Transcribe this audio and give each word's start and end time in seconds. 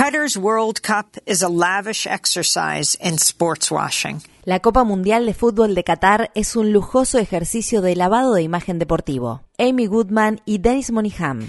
Qatar's 0.00 0.34
World 0.34 0.80
Cup 0.80 1.18
is 1.26 1.42
a 1.42 1.50
lavish 1.50 2.06
exercise 2.06 2.96
in 3.02 3.18
sports 3.18 3.70
washing. 3.70 4.22
La 4.46 4.60
Copa 4.60 4.82
Mundial 4.82 5.26
de 5.26 5.34
Fútbol 5.34 5.74
de 5.74 5.84
Qatar 5.84 6.30
es 6.34 6.56
un 6.56 6.72
lujoso 6.72 7.18
ejercicio 7.18 7.82
de 7.82 7.94
lavado 7.94 8.32
de 8.32 8.40
imagen 8.40 8.78
deportivo. 8.78 9.42
Amy 9.58 9.84
Goodman 9.84 10.40
y 10.46 10.56
Dennis 10.56 10.90
Monaghan. 10.90 11.46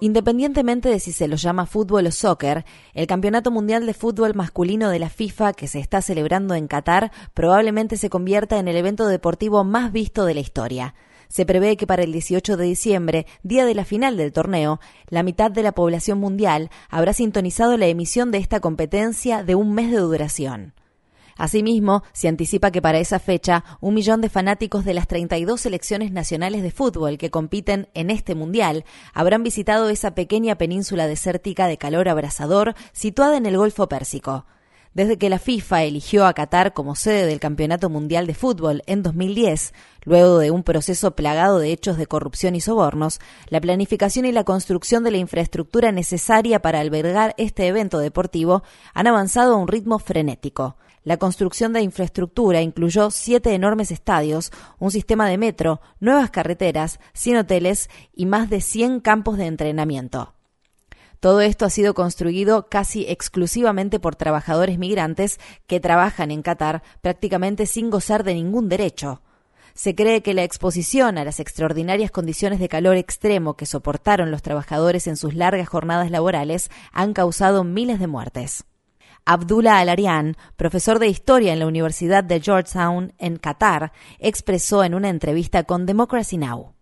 Independientemente 0.00 0.88
de 0.88 1.00
si 1.00 1.12
se 1.12 1.28
lo 1.28 1.36
llama 1.36 1.66
fútbol 1.66 2.06
o 2.06 2.10
soccer, 2.10 2.64
el 2.94 3.06
Campeonato 3.06 3.50
Mundial 3.50 3.84
de 3.84 3.92
Fútbol 3.92 4.34
Masculino 4.34 4.88
de 4.88 4.98
la 4.98 5.10
FIFA 5.10 5.52
que 5.52 5.68
se 5.68 5.78
está 5.78 6.00
celebrando 6.00 6.54
en 6.54 6.68
Qatar 6.68 7.12
probablemente 7.34 7.98
se 7.98 8.08
convierta 8.08 8.56
en 8.56 8.68
el 8.68 8.76
evento 8.76 9.06
deportivo 9.08 9.62
más 9.62 9.92
visto 9.92 10.24
de 10.24 10.32
la 10.32 10.40
historia. 10.40 10.94
Se 11.28 11.46
prevé 11.46 11.76
que 11.76 11.86
para 11.86 12.02
el 12.02 12.12
18 12.12 12.56
de 12.56 12.64
diciembre, 12.64 13.26
día 13.42 13.64
de 13.64 13.74
la 13.74 13.84
final 13.84 14.16
del 14.16 14.32
torneo, 14.32 14.80
la 15.08 15.22
mitad 15.22 15.50
de 15.50 15.62
la 15.62 15.72
población 15.72 16.18
mundial 16.18 16.70
habrá 16.88 17.12
sintonizado 17.12 17.76
la 17.76 17.86
emisión 17.86 18.30
de 18.30 18.38
esta 18.38 18.60
competencia 18.60 19.42
de 19.42 19.54
un 19.54 19.74
mes 19.74 19.90
de 19.90 19.98
duración. 19.98 20.74
Asimismo, 21.36 22.02
se 22.14 22.28
anticipa 22.28 22.70
que 22.70 22.80
para 22.80 22.98
esa 22.98 23.18
fecha 23.18 23.64
un 23.80 23.94
millón 23.94 24.22
de 24.22 24.30
fanáticos 24.30 24.84
de 24.86 24.94
las 24.94 25.06
32 25.06 25.60
selecciones 25.60 26.10
nacionales 26.10 26.62
de 26.62 26.70
fútbol 26.70 27.18
que 27.18 27.30
compiten 27.30 27.88
en 27.92 28.08
este 28.08 28.34
mundial 28.34 28.84
habrán 29.12 29.42
visitado 29.42 29.90
esa 29.90 30.14
pequeña 30.14 30.56
península 30.56 31.06
desértica 31.06 31.66
de 31.66 31.76
calor 31.76 32.08
abrasador 32.08 32.74
situada 32.92 33.36
en 33.36 33.44
el 33.44 33.58
Golfo 33.58 33.86
Pérsico. 33.86 34.46
Desde 34.96 35.18
que 35.18 35.28
la 35.28 35.38
FIFA 35.38 35.82
eligió 35.82 36.24
a 36.24 36.32
Qatar 36.32 36.72
como 36.72 36.94
sede 36.94 37.26
del 37.26 37.38
Campeonato 37.38 37.90
Mundial 37.90 38.26
de 38.26 38.32
Fútbol 38.32 38.82
en 38.86 39.02
2010, 39.02 39.74
luego 40.04 40.38
de 40.38 40.50
un 40.50 40.62
proceso 40.62 41.14
plagado 41.14 41.58
de 41.58 41.70
hechos 41.70 41.98
de 41.98 42.06
corrupción 42.06 42.54
y 42.54 42.62
sobornos, 42.62 43.20
la 43.50 43.60
planificación 43.60 44.24
y 44.24 44.32
la 44.32 44.44
construcción 44.44 45.04
de 45.04 45.10
la 45.10 45.18
infraestructura 45.18 45.92
necesaria 45.92 46.62
para 46.62 46.80
albergar 46.80 47.34
este 47.36 47.66
evento 47.66 47.98
deportivo 47.98 48.62
han 48.94 49.06
avanzado 49.06 49.52
a 49.52 49.58
un 49.58 49.68
ritmo 49.68 49.98
frenético. 49.98 50.78
La 51.04 51.18
construcción 51.18 51.74
de 51.74 51.82
infraestructura 51.82 52.62
incluyó 52.62 53.10
siete 53.10 53.52
enormes 53.52 53.90
estadios, 53.90 54.50
un 54.78 54.90
sistema 54.90 55.28
de 55.28 55.36
metro, 55.36 55.82
nuevas 56.00 56.30
carreteras, 56.30 57.00
100 57.12 57.36
hoteles 57.36 57.90
y 58.14 58.24
más 58.24 58.48
de 58.48 58.62
100 58.62 59.00
campos 59.00 59.36
de 59.36 59.44
entrenamiento. 59.44 60.35
Todo 61.20 61.40
esto 61.40 61.64
ha 61.64 61.70
sido 61.70 61.94
construido 61.94 62.68
casi 62.68 63.06
exclusivamente 63.08 63.98
por 63.98 64.16
trabajadores 64.16 64.78
migrantes 64.78 65.40
que 65.66 65.80
trabajan 65.80 66.30
en 66.30 66.42
Qatar 66.42 66.82
prácticamente 67.00 67.66
sin 67.66 67.90
gozar 67.90 68.24
de 68.24 68.34
ningún 68.34 68.68
derecho. 68.68 69.22
Se 69.74 69.94
cree 69.94 70.22
que 70.22 70.32
la 70.32 70.42
exposición 70.42 71.18
a 71.18 71.24
las 71.24 71.38
extraordinarias 71.38 72.10
condiciones 72.10 72.60
de 72.60 72.68
calor 72.68 72.96
extremo 72.96 73.54
que 73.54 73.66
soportaron 73.66 74.30
los 74.30 74.40
trabajadores 74.40 75.06
en 75.06 75.18
sus 75.18 75.34
largas 75.34 75.68
jornadas 75.68 76.10
laborales 76.10 76.70
han 76.92 77.12
causado 77.12 77.62
miles 77.62 78.00
de 78.00 78.06
muertes. 78.06 78.64
Abdullah 79.26 79.80
Al-Arian, 79.80 80.36
profesor 80.56 80.98
de 80.98 81.08
historia 81.08 81.52
en 81.52 81.58
la 81.58 81.66
Universidad 81.66 82.24
de 82.24 82.40
Georgetown 82.40 83.12
en 83.18 83.36
Qatar, 83.36 83.92
expresó 84.18 84.84
en 84.84 84.94
una 84.94 85.10
entrevista 85.10 85.64
con 85.64 85.84
Democracy 85.84 86.38
Now! 86.38 86.72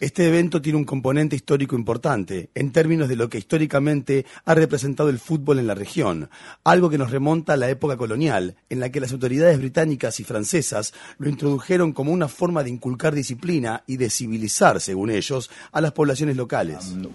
Este 0.00 0.26
evento 0.26 0.60
tiene 0.60 0.78
un 0.78 0.84
componente 0.84 1.36
histórico 1.36 1.76
importante 1.76 2.50
en 2.54 2.72
términos 2.72 3.08
de 3.08 3.16
lo 3.16 3.28
que 3.28 3.38
históricamente 3.38 4.26
ha 4.44 4.54
representado 4.54 5.08
el 5.08 5.18
fútbol 5.18 5.58
en 5.58 5.66
la 5.66 5.74
región, 5.74 6.28
algo 6.64 6.90
que 6.90 6.98
nos 6.98 7.10
remonta 7.10 7.52
a 7.52 7.56
la 7.56 7.68
época 7.68 7.96
colonial, 7.96 8.56
en 8.68 8.80
la 8.80 8.90
que 8.90 9.00
las 9.00 9.12
autoridades 9.12 9.58
británicas 9.58 10.18
y 10.20 10.24
francesas 10.24 10.92
lo 11.18 11.28
introdujeron 11.28 11.92
como 11.92 12.12
una 12.12 12.28
forma 12.28 12.62
de 12.64 12.70
inculcar 12.70 13.14
disciplina 13.14 13.84
y 13.86 13.96
de 13.98 14.10
civilizar, 14.10 14.80
según 14.80 15.10
ellos, 15.10 15.50
a 15.72 15.80
las 15.80 15.92
poblaciones 15.92 16.36
locales. 16.36 16.92
Um, 16.92 17.12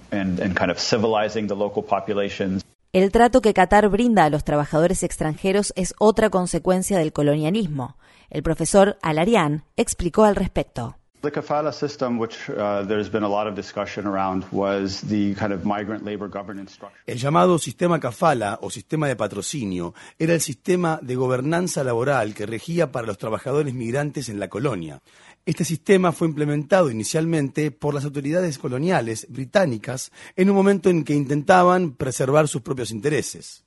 el 2.96 3.12
trato 3.12 3.42
que 3.42 3.54
Qatar 3.54 3.90
brinda 3.90 4.24
a 4.24 4.30
los 4.30 4.46
trabajadores 4.46 5.04
extranjeros 5.04 5.74
es 5.76 5.94
otra 6.00 6.30
consecuencia 6.30 6.98
del 6.98 7.12
colonialismo. 7.12 7.98
El 8.30 8.42
profesor 8.42 8.98
Alarian 9.02 9.66
explicó 9.76 10.24
al 10.24 10.38
respecto. 10.38 10.96
El 17.06 17.18
llamado 17.18 17.60
sistema 17.60 18.00
kafala 18.00 18.60
o 18.62 18.70
sistema 18.70 19.08
de 19.08 19.16
patrocinio 19.16 19.94
era 20.18 20.34
el 20.34 20.42
sistema 20.42 21.00
de 21.02 21.16
gobernanza 21.16 21.84
laboral 21.84 22.34
que 22.34 22.46
regía 22.46 22.92
para 22.92 23.08
los 23.08 23.18
trabajadores 23.18 23.74
migrantes 23.74 24.30
en 24.30 24.40
la 24.40 24.48
colonia. 24.48 25.02
Este 25.46 25.66
sistema 25.66 26.12
fue 26.12 26.28
implementado 26.28 26.90
inicialmente 26.90 27.70
por 27.72 27.94
las 27.94 28.06
autoridades 28.06 28.58
coloniales 28.58 29.28
británicas 29.30 30.12
en 30.36 30.50
un 30.50 30.56
momento 30.56 30.90
en 30.90 31.04
que 31.04 31.14
intentaban 31.14 31.92
preservar 31.92 32.48
sus 32.48 32.62
propios 32.62 32.92
intereses. 32.92 33.65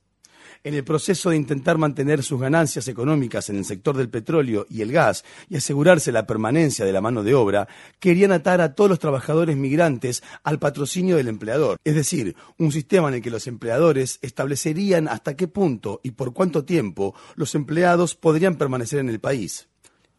En 0.61 0.73
el 0.73 0.83
proceso 0.83 1.29
de 1.29 1.37
intentar 1.37 1.77
mantener 1.77 2.21
sus 2.21 2.39
ganancias 2.39 2.89
económicas 2.89 3.49
en 3.49 3.55
el 3.55 3.63
sector 3.63 3.95
del 3.95 4.09
petróleo 4.09 4.65
y 4.69 4.81
el 4.81 4.91
gas 4.91 5.23
y 5.47 5.55
asegurarse 5.55 6.11
la 6.11 6.27
permanencia 6.27 6.83
de 6.83 6.91
la 6.91 6.99
mano 6.99 7.23
de 7.23 7.33
obra, 7.33 7.69
querían 7.99 8.33
atar 8.33 8.59
a 8.59 8.75
todos 8.75 8.89
los 8.89 8.99
trabajadores 8.99 9.55
migrantes 9.55 10.21
al 10.43 10.59
patrocinio 10.59 11.15
del 11.15 11.29
empleador, 11.29 11.77
es 11.85 11.95
decir, 11.95 12.35
un 12.57 12.73
sistema 12.73 13.07
en 13.07 13.15
el 13.15 13.21
que 13.21 13.29
los 13.29 13.47
empleadores 13.47 14.19
establecerían 14.21 15.07
hasta 15.07 15.37
qué 15.37 15.47
punto 15.47 16.01
y 16.03 16.11
por 16.11 16.33
cuánto 16.33 16.65
tiempo 16.65 17.15
los 17.35 17.55
empleados 17.55 18.15
podrían 18.15 18.55
permanecer 18.55 18.99
en 18.99 19.09
el 19.09 19.21
país. 19.21 19.69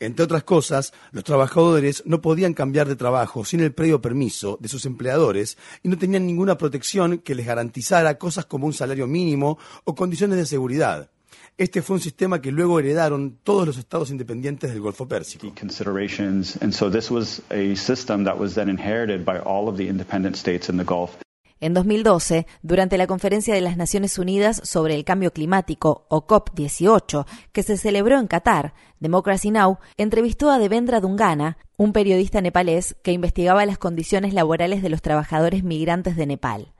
Entre 0.00 0.24
otras 0.24 0.44
cosas, 0.44 0.94
los 1.12 1.24
trabajadores 1.24 2.02
no 2.06 2.22
podían 2.22 2.54
cambiar 2.54 2.88
de 2.88 2.96
trabajo 2.96 3.44
sin 3.44 3.60
el 3.60 3.74
previo 3.74 4.00
permiso 4.00 4.56
de 4.58 4.68
sus 4.68 4.86
empleadores 4.86 5.58
y 5.82 5.88
no 5.88 5.98
tenían 5.98 6.26
ninguna 6.26 6.56
protección 6.56 7.18
que 7.18 7.34
les 7.34 7.46
garantizara 7.46 8.16
cosas 8.16 8.46
como 8.46 8.66
un 8.66 8.72
salario 8.72 9.06
mínimo 9.06 9.58
o 9.84 9.94
condiciones 9.94 10.38
de 10.38 10.46
seguridad. 10.46 11.10
Este 11.58 11.82
fue 11.82 11.96
un 11.96 12.00
sistema 12.00 12.40
que 12.40 12.50
luego 12.50 12.80
heredaron 12.80 13.38
todos 13.42 13.66
los 13.66 13.76
estados 13.76 14.10
independientes 14.10 14.70
del 14.70 14.80
Golfo 14.80 15.06
Pérsico. 15.06 15.46
En 21.62 21.74
2012, 21.74 22.46
durante 22.62 22.96
la 22.96 23.06
Conferencia 23.06 23.54
de 23.54 23.60
las 23.60 23.76
Naciones 23.76 24.18
Unidas 24.18 24.62
sobre 24.64 24.94
el 24.94 25.04
Cambio 25.04 25.30
Climático, 25.30 26.06
o 26.08 26.26
COP18, 26.26 27.26
que 27.52 27.62
se 27.62 27.76
celebró 27.76 28.18
en 28.18 28.28
Qatar, 28.28 28.72
Democracy 28.98 29.50
Now! 29.50 29.78
entrevistó 29.98 30.50
a 30.50 30.58
Devendra 30.58 31.00
Dungana, 31.00 31.58
un 31.76 31.92
periodista 31.92 32.40
nepalés 32.40 32.96
que 33.02 33.12
investigaba 33.12 33.66
las 33.66 33.76
condiciones 33.76 34.32
laborales 34.32 34.82
de 34.82 34.88
los 34.88 35.02
trabajadores 35.02 35.62
migrantes 35.62 36.16
de 36.16 36.26
Nepal. 36.26 36.72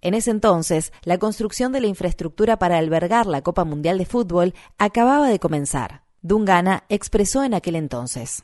En 0.00 0.14
ese 0.14 0.32
entonces, 0.32 0.92
la 1.04 1.18
construcción 1.18 1.70
de 1.70 1.80
la 1.80 1.86
infraestructura 1.86 2.58
para 2.58 2.78
albergar 2.78 3.26
la 3.26 3.42
Copa 3.42 3.64
Mundial 3.64 3.98
de 3.98 4.04
Fútbol 4.04 4.52
acababa 4.78 5.28
de 5.28 5.38
comenzar. 5.38 6.02
Dungana 6.22 6.82
expresó 6.88 7.44
en 7.44 7.54
aquel 7.54 7.76
entonces. 7.76 8.42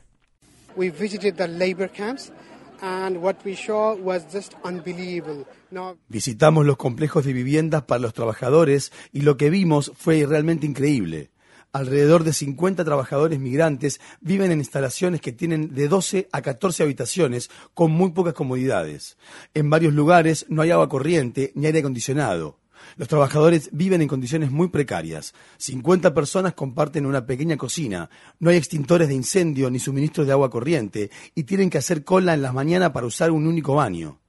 Visitamos 6.09 6.65
los 6.65 6.77
complejos 6.77 7.23
de 7.23 7.33
viviendas 7.33 7.83
para 7.83 7.99
los 8.01 8.13
trabajadores 8.13 8.91
y 9.11 9.21
lo 9.21 9.37
que 9.37 9.49
vimos 9.49 9.91
fue 9.95 10.25
realmente 10.25 10.65
increíble. 10.65 11.29
Alrededor 11.73 12.25
de 12.25 12.33
50 12.33 12.83
trabajadores 12.83 13.39
migrantes 13.39 14.01
viven 14.19 14.51
en 14.51 14.59
instalaciones 14.59 15.21
que 15.21 15.31
tienen 15.31 15.73
de 15.73 15.87
12 15.87 16.27
a 16.31 16.41
14 16.41 16.83
habitaciones 16.83 17.49
con 17.73 17.91
muy 17.91 18.11
pocas 18.11 18.33
comodidades. 18.33 19.17
En 19.53 19.69
varios 19.69 19.93
lugares 19.93 20.45
no 20.49 20.63
hay 20.63 20.71
agua 20.71 20.89
corriente 20.89 21.51
ni 21.55 21.67
aire 21.67 21.79
acondicionado. 21.79 22.57
Los 22.97 23.07
trabajadores 23.07 23.69
viven 23.71 24.01
en 24.01 24.07
condiciones 24.07 24.51
muy 24.51 24.69
precarias. 24.69 25.33
50 25.57 26.13
personas 26.13 26.53
comparten 26.53 27.05
una 27.05 27.25
pequeña 27.25 27.57
cocina. 27.57 28.09
No 28.39 28.49
hay 28.49 28.57
extintores 28.57 29.07
de 29.07 29.15
incendio 29.15 29.69
ni 29.69 29.79
suministros 29.79 30.27
de 30.27 30.33
agua 30.33 30.49
corriente 30.49 31.09
y 31.35 31.43
tienen 31.43 31.69
que 31.69 31.77
hacer 31.77 32.03
cola 32.03 32.33
en 32.33 32.41
las 32.41 32.53
mañanas 32.53 32.91
para 32.91 33.07
usar 33.07 33.31
un 33.31 33.47
único 33.47 33.75
baño. 33.75 34.21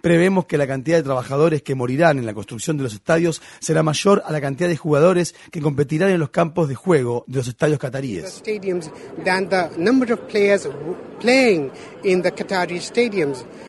Prevemos 0.00 0.46
que 0.46 0.58
la 0.58 0.66
cantidad 0.66 0.96
de 0.98 1.02
trabajadores 1.02 1.62
que 1.62 1.74
morirán 1.74 2.18
en 2.18 2.26
la 2.26 2.34
construcción 2.34 2.76
de 2.76 2.82
los 2.84 2.94
estadios 2.94 3.42
será 3.60 3.82
mayor 3.82 4.22
a 4.26 4.32
la 4.32 4.40
cantidad 4.40 4.68
de 4.68 4.76
jugadores 4.76 5.34
que 5.50 5.60
competirán 5.60 6.10
en 6.10 6.20
los 6.20 6.30
campos 6.30 6.68
de 6.68 6.74
juego 6.74 7.24
de 7.26 7.38
los 7.38 7.48
estadios 7.48 7.78
cataríes. 7.78 8.42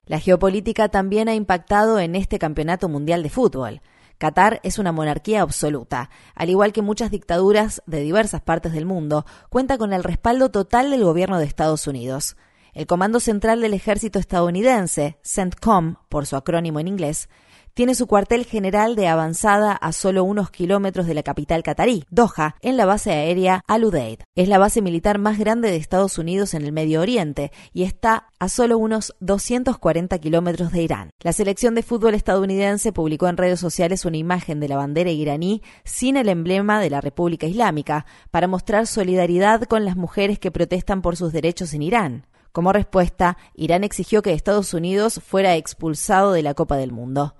La 0.08 0.20
geopolítica 0.20 0.90
también 0.90 1.30
ha 1.30 1.36
impactado 1.36 2.00
en 2.00 2.16
este 2.16 2.40
campeonato 2.40 2.90
mundial 2.90 3.24
de 3.24 3.30
fútbol. 3.30 3.82
Qatar 4.18 4.60
es 4.64 4.80
una 4.80 4.92
monarquía 4.92 5.42
absoluta. 5.42 6.10
Al 6.36 6.50
igual 6.50 6.74
que 6.74 6.82
muchas 6.82 7.12
dictaduras 7.12 7.84
de 7.86 8.02
diversas 8.02 8.42
partes 8.42 8.74
del 8.74 8.86
mundo, 8.86 9.26
cuenta 9.50 9.78
con 9.78 9.94
el 9.94 10.04
respaldo 10.04 10.50
total 10.50 10.92
del 10.92 11.04
gobierno 11.04 11.38
de 11.38 11.46
Estados 11.46 11.88
Unidos. 11.88 12.38
El 12.74 12.88
Comando 12.88 13.20
Central 13.20 13.62
del 13.62 13.74
Ejército 13.74 14.20
estadounidense, 14.20 15.18
CENTCOM, 15.24 15.96
por 16.10 16.26
su 16.26 16.36
acrónimo 16.36 16.80
en 16.80 16.88
inglés, 16.88 17.30
tiene 17.76 17.94
su 17.94 18.08
cuartel 18.08 18.46
general 18.46 18.96
de 18.96 19.10
avanzada 19.10 19.74
a 19.74 19.92
solo 19.92 20.24
unos 20.24 20.50
kilómetros 20.50 21.08
de 21.08 21.14
la 21.14 21.24
capital 21.24 21.62
catarí, 21.62 22.06
Doha, 22.10 22.56
en 22.62 22.78
la 22.78 22.86
base 22.86 23.12
aérea 23.12 23.64
Al 23.68 23.84
Udeid. 23.84 24.22
Es 24.34 24.48
la 24.48 24.58
base 24.58 24.82
militar 24.82 25.20
más 25.20 25.38
grande 25.38 25.70
de 25.70 25.76
Estados 25.76 26.18
Unidos 26.18 26.54
en 26.54 26.64
el 26.64 26.72
Medio 26.72 27.02
Oriente 27.02 27.52
y 27.74 27.84
está 27.84 28.30
a 28.40 28.48
solo 28.48 28.78
unos 28.78 29.14
240 29.20 30.18
kilómetros 30.20 30.72
de 30.72 30.84
Irán. 30.84 31.10
La 31.20 31.34
selección 31.34 31.76
de 31.76 31.84
fútbol 31.84 32.14
estadounidense 32.14 32.94
publicó 32.94 33.28
en 33.28 33.36
redes 33.36 33.60
sociales 33.60 34.06
una 34.06 34.18
imagen 34.18 34.62
de 34.62 34.70
la 34.70 34.78
bandera 34.78 35.12
iraní 35.12 35.62
sin 35.84 36.16
el 36.16 36.30
emblema 36.30 36.80
de 36.80 36.90
la 36.90 37.02
República 37.02 37.46
Islámica 37.46 38.06
para 38.32 38.48
mostrar 38.48 38.88
solidaridad 38.88 39.64
con 39.64 39.84
las 39.84 39.98
mujeres 39.98 40.40
que 40.40 40.50
protestan 40.50 41.02
por 41.02 41.18
sus 41.18 41.34
derechos 41.34 41.74
en 41.74 41.82
Irán. 41.82 42.26
Como 42.54 42.72
respuesta, 42.72 43.38
Irán 43.54 43.84
exigió 43.84 44.22
que 44.22 44.32
Estados 44.32 44.74
Unidos 44.74 45.20
fuera 45.22 45.58
expulsado 45.58 46.32
de 46.32 46.42
la 46.42 46.54
Copa 46.54 46.78
del 46.78 46.94
Mundo. 46.94 47.36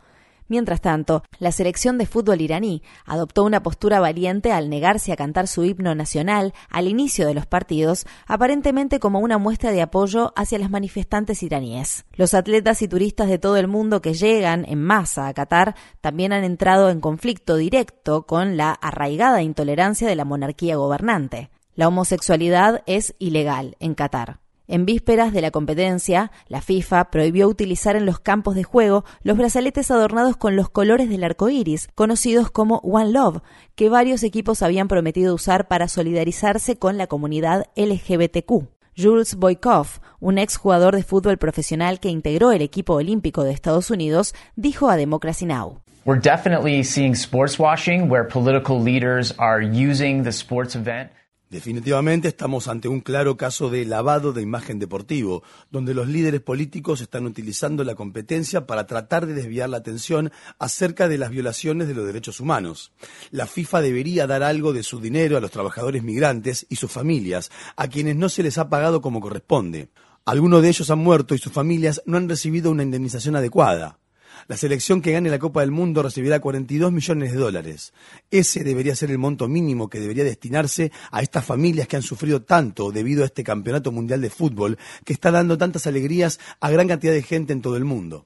Mientras 0.48 0.80
tanto, 0.80 1.24
la 1.40 1.52
selección 1.52 1.98
de 1.98 2.06
fútbol 2.06 2.40
iraní 2.40 2.84
adoptó 3.06 3.44
una 3.44 3.64
postura 3.64 4.00
valiente 4.00 4.52
al 4.52 4.70
negarse 4.70 5.12
a 5.12 5.16
cantar 5.16 5.48
su 5.48 5.64
himno 5.64 5.96
nacional 5.96 6.54
al 6.70 6.88
inicio 6.88 7.26
de 7.26 7.34
los 7.34 7.48
partidos, 7.48 8.06
aparentemente 8.28 9.00
como 9.00 9.20
una 9.20 9.40
muestra 9.40 9.72
de 9.72 9.82
apoyo 9.82 10.34
hacia 10.36 10.60
las 10.60 10.70
manifestantes 10.70 11.42
iraníes. 11.42 12.06
Los 12.14 12.36
atletas 12.36 12.84
y 12.84 12.88
turistas 12.88 13.28
de 13.28 13.40
todo 13.40 13.58
el 13.58 13.68
mundo 13.68 14.02
que 14.02 14.14
llegan 14.14 14.66
en 14.68 14.84
masa 14.84 15.28
a 15.28 15.34
Qatar 15.34 15.76
también 16.00 16.32
han 16.32 16.44
entrado 16.44 16.92
en 16.92 17.02
conflicto 17.02 17.56
directo 17.56 18.28
con 18.28 18.56
la 18.56 18.72
arraigada 18.72 19.42
intolerancia 19.42 20.08
de 20.08 20.16
la 20.16 20.26
monarquía 20.26 20.76
gobernante. 20.76 21.50
La 21.74 21.88
homosexualidad 21.88 22.84
es 22.86 23.16
ilegal 23.20 23.76
en 23.80 23.96
Qatar. 23.96 24.45
En 24.68 24.86
vísperas 24.86 25.32
de 25.32 25.42
la 25.42 25.52
competencia, 25.52 26.32
la 26.48 26.62
FIFA 26.62 27.12
prohibió 27.12 27.48
utilizar 27.48 27.96
en 27.96 28.06
los 28.06 28.20
campos 28.20 28.56
de 28.56 28.64
juego 28.64 29.06
los 29.22 29.38
brazaletes 29.38 29.92
adornados 29.92 30.38
con 30.38 30.56
los 30.56 30.70
colores 30.70 31.08
del 31.08 31.24
arco 31.24 31.50
iris, 31.50 31.90
conocidos 31.94 32.50
como 32.50 32.78
One 32.78 33.12
Love, 33.12 33.42
que 33.76 33.90
varios 33.90 34.24
equipos 34.24 34.64
habían 34.64 34.88
prometido 34.88 35.36
usar 35.36 35.68
para 35.68 35.88
solidarizarse 35.88 36.78
con 36.78 36.98
la 36.98 37.06
comunidad 37.06 37.66
LGBTQ. 37.76 38.68
Jules 38.98 39.36
Boykov, 39.36 40.00
un 40.20 40.38
exjugador 40.40 40.96
de 40.96 41.04
fútbol 41.04 41.38
profesional 41.38 42.00
que 42.00 42.10
integró 42.10 42.52
el 42.52 42.62
equipo 42.62 42.94
olímpico 42.94 43.44
de 43.44 43.52
Estados 43.52 43.92
Unidos, 43.92 44.34
dijo 44.56 44.90
a 44.90 44.96
Democracy 44.96 45.46
Now! 45.46 45.82
We're 46.06 46.22
definitely 46.22 46.84
seeing 46.84 47.14
sports 47.14 47.60
washing 47.60 48.10
where 48.10 48.28
political 48.28 48.80
leaders 48.80 49.34
are 49.38 49.62
using 49.62 50.24
the 50.24 50.32
sports 50.32 50.76
event 50.76 51.10
Definitivamente 51.56 52.28
estamos 52.28 52.68
ante 52.68 52.90
un 52.90 53.00
claro 53.00 53.38
caso 53.38 53.70
de 53.70 53.86
lavado 53.86 54.34
de 54.34 54.42
imagen 54.42 54.78
deportivo, 54.78 55.42
donde 55.72 55.94
los 55.94 56.10
líderes 56.10 56.42
políticos 56.42 57.00
están 57.00 57.26
utilizando 57.26 57.86
la 57.86 57.96
competencia 57.96 58.68
para 58.68 58.88
tratar 58.88 59.26
de 59.26 59.36
desviar 59.36 59.70
la 59.70 59.78
atención 59.78 60.34
acerca 60.60 61.08
de 61.08 61.18
las 61.18 61.30
violaciones 61.30 61.88
de 61.88 61.94
los 61.94 62.06
derechos 62.06 62.42
humanos. 62.42 62.92
La 63.32 63.48
FIFA 63.48 63.80
debería 63.80 64.28
dar 64.28 64.44
algo 64.44 64.74
de 64.74 64.84
su 64.84 65.00
dinero 65.00 65.38
a 65.38 65.40
los 65.40 65.50
trabajadores 65.50 66.04
migrantes 66.04 66.66
y 66.68 66.76
sus 66.76 66.92
familias, 66.92 67.50
a 67.78 67.88
quienes 67.88 68.18
no 68.18 68.28
se 68.28 68.44
les 68.44 68.58
ha 68.58 68.68
pagado 68.68 69.00
como 69.00 69.22
corresponde. 69.22 69.88
Algunos 70.26 70.62
de 70.62 70.68
ellos 70.68 70.90
han 70.90 71.00
muerto 71.00 71.36
y 71.36 71.38
sus 71.38 71.54
familias 71.54 72.02
no 72.06 72.18
han 72.18 72.28
recibido 72.28 72.70
una 72.70 72.84
indemnización 72.84 73.38
adecuada. 73.38 73.98
La 74.48 74.58
selección 74.58 75.02
que 75.02 75.12
gane 75.12 75.32
la 75.32 75.40
Copa 75.40 75.62
del 75.62 75.72
Mundo 75.72 76.04
recibirá 76.04 76.40
42 76.40 76.92
millones 76.92 77.32
de 77.32 77.38
dólares. 77.40 77.94
Ese 78.30 78.64
debería 78.64 78.96
ser 78.96 79.10
el 79.10 79.18
monto 79.18 79.48
mínimo 79.48 79.90
que 79.90 80.00
debería 80.00 80.24
destinarse 80.24 80.92
a 81.10 81.24
estas 81.24 81.44
familias 81.44 81.88
que 81.88 81.96
han 81.96 82.04
sufrido 82.04 82.44
tanto 82.44 82.92
debido 82.92 83.24
a 83.24 83.26
este 83.26 83.44
campeonato 83.44 83.92
mundial 83.92 84.22
de 84.22 84.30
fútbol 84.30 84.78
que 85.04 85.14
está 85.14 85.32
dando 85.32 85.58
tantas 85.58 85.88
alegrías 85.88 86.40
a 86.60 86.70
gran 86.70 86.88
cantidad 86.88 87.14
de 87.14 87.24
gente 87.24 87.54
en 87.54 87.62
todo 87.64 87.76
el 87.76 87.86
mundo. 87.86 88.24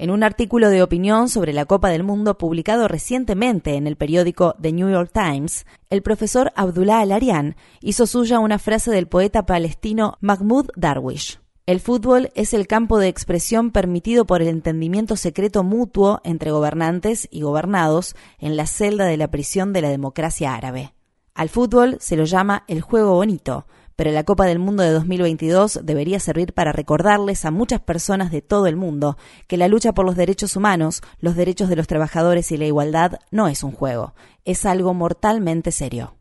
En 0.00 0.08
un 0.08 0.22
artículo 0.22 0.70
de 0.70 0.82
opinión 0.82 1.28
sobre 1.28 1.52
la 1.52 1.66
Copa 1.66 1.90
del 1.90 2.04
Mundo 2.04 2.38
publicado 2.38 2.88
recientemente 2.88 3.74
en 3.74 3.86
el 3.86 3.96
periódico 3.96 4.54
The 4.58 4.72
New 4.72 4.88
York 4.88 5.10
Times, 5.12 5.66
el 5.90 6.00
profesor 6.00 6.52
Abdullah 6.56 7.00
Al-Arian 7.00 7.54
hizo 7.82 8.06
suya 8.06 8.38
una 8.38 8.58
frase 8.58 8.90
del 8.90 9.08
poeta 9.08 9.44
palestino 9.44 10.16
Mahmoud 10.22 10.70
Darwish. 10.74 11.38
El 11.66 11.80
fútbol 11.80 12.30
es 12.34 12.54
el 12.54 12.66
campo 12.66 12.98
de 12.98 13.08
expresión 13.08 13.72
permitido 13.72 14.24
por 14.24 14.40
el 14.40 14.48
entendimiento 14.48 15.16
secreto 15.16 15.64
mutuo 15.64 16.22
entre 16.24 16.50
gobernantes 16.50 17.28
y 17.30 17.42
gobernados 17.42 18.16
en 18.38 18.56
la 18.56 18.66
celda 18.66 19.04
de 19.04 19.18
la 19.18 19.30
prisión 19.30 19.74
de 19.74 19.82
la 19.82 19.90
democracia 19.90 20.54
árabe. 20.54 20.94
Al 21.34 21.50
fútbol 21.50 21.98
se 22.00 22.16
lo 22.16 22.24
llama 22.24 22.64
el 22.68 22.80
juego 22.80 23.16
bonito, 23.16 23.66
pero 24.00 24.12
la 24.12 24.24
Copa 24.24 24.46
del 24.46 24.58
Mundo 24.58 24.82
de 24.82 24.92
2022 24.92 25.80
debería 25.82 26.20
servir 26.20 26.54
para 26.54 26.72
recordarles 26.72 27.44
a 27.44 27.50
muchas 27.50 27.82
personas 27.82 28.30
de 28.30 28.40
todo 28.40 28.66
el 28.66 28.74
mundo 28.74 29.18
que 29.46 29.58
la 29.58 29.68
lucha 29.68 29.92
por 29.92 30.06
los 30.06 30.16
derechos 30.16 30.56
humanos, 30.56 31.02
los 31.18 31.36
derechos 31.36 31.68
de 31.68 31.76
los 31.76 31.86
trabajadores 31.86 32.50
y 32.50 32.56
la 32.56 32.64
igualdad 32.64 33.18
no 33.30 33.46
es 33.46 33.62
un 33.62 33.72
juego, 33.72 34.14
es 34.46 34.64
algo 34.64 34.94
mortalmente 34.94 35.70
serio. 35.70 36.14